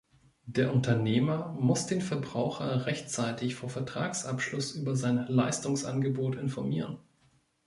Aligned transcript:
Der 0.47 0.73
Unternehmer 0.73 1.49
muss 1.59 1.85
den 1.85 2.01
Verbraucher 2.01 2.87
rechtzeitig 2.87 3.53
vor 3.53 3.69
Vertragsabschluss 3.69 4.71
über 4.71 4.95
sein 4.95 5.27
Leistungsangebot 5.27 6.37
informieren. 6.37 6.97